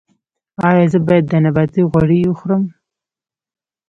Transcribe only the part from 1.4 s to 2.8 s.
نباتي غوړي وخورم؟